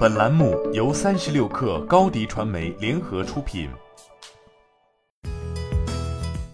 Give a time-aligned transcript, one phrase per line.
[0.00, 3.68] 本栏目由三十六氪高低传媒联合出品。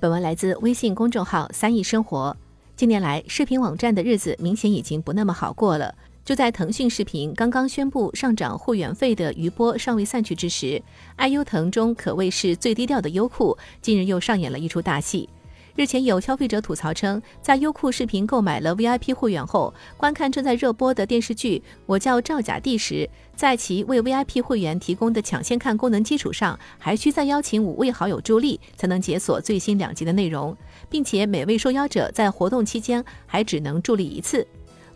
[0.00, 2.36] 本文来自微信公众号“三亿生活”。
[2.74, 5.94] 近年来，视频网站的日子明显已经不那么好过了。
[6.24, 10.82] 就在腾讯视频刚刚宣布上涨会员费的余波尚未散去之时，
[11.14, 15.28] 爱优腾中可谓是最低调的优酷，近日又上演了一出大戏。
[15.76, 30.56] 日前有消费者吐槽称，在优酷视频购买了 VIP 会员后，观看正在热播的电视剧《我叫赵甲第》时，在其为 VIP 会员提供的抢先看功能基础上，还需再邀请五位好友助力，才能解锁最新两集的内容，
[30.88, 34.46] 并且每位受邀者在活动期间还只能助力一次。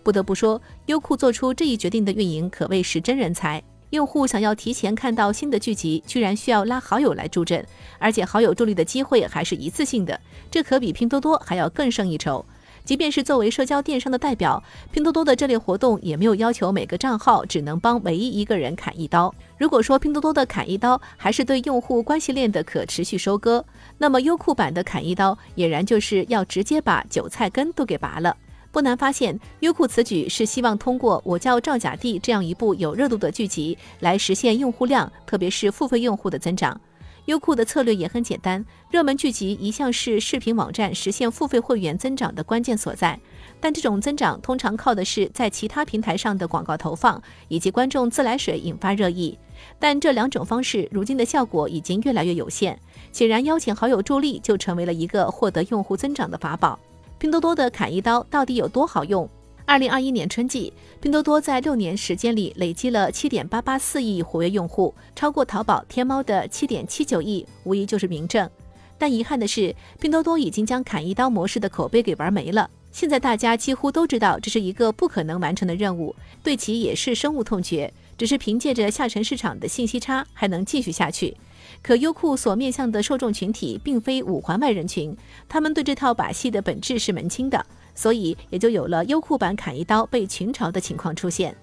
[0.02, 3.62] 不得不说，优酷做出这一决定的运营可谓是真人才。
[3.90, 7.64] 用户想要提前看到新的剧集，居然需要拉好友来助阵，
[7.98, 12.44] 而且好友助力的机会还是一次性的，这可比拼多多还要更胜一筹。
[12.84, 19.32] 即便是作为社交电商的代表，拼多多的这类活动也没有要求每个账号只能帮唯一一个人砍一刀。
[19.58, 23.64] 如果说拼多多的砍一刀还是对用户关系链的可持续收割，
[23.98, 28.36] 那么优酷版的砍一刀俨然就是要直接把韭菜根都给拔了。
[28.72, 36.80] 不难发现，优酷此举是希望通过《我叫赵甲第》这样一部有热度的剧集来实现用户量，特别是付费用户的增长。
[37.26, 43.20] 优酷的策略也很简单，热门剧集一向是视频网站实现付费会员增长的关键所在，
[43.60, 49.38] 但这种增长通常靠的是在其他平台上的广告投放以及观众自来水引发热议。
[49.78, 52.76] 但这两种方式如今的效果已经越来越有限，
[53.12, 56.78] 显然邀请好友助力就成为了一个获得用户增长的法宝。
[57.20, 59.28] 拼多多的砍一刀到底有多好用？
[59.66, 68.48] 二零二一年春季，拼多多在六年时间里累积了七点八八四亿活跃用户，超过淘宝、天猫的七点七九亿，无疑就是明证。
[68.96, 72.70] 但遗憾的是，拼多多已经将砍一刀模式的口碑给玩没了。
[72.90, 77.92] 现在大家几乎都知道这是一个不可能完成的任务，对其也是深恶痛绝。
[78.16, 81.36] 只是凭借着下沉市场的信息差，还能继续下去。
[81.82, 85.16] 可优酷所面向的受众群体并非五环外人群，
[85.48, 87.64] 他们对这套把戏的本质是门清的，
[87.94, 91.56] 所以也就有了优酷版砍一刀被群嘲的情况出现。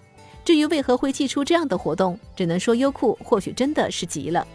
[0.44, 4.47] 至于为何会祭出这样的活动，只能说优酷或许真的是急了。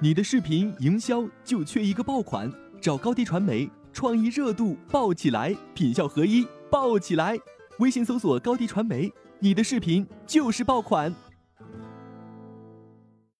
[0.00, 7.36] 你的视频营销就缺一个爆款，找高低传媒，创意热度爆起来，品效合一爆起来。
[7.78, 11.14] 微信搜索高低传媒，你的视频就是爆款。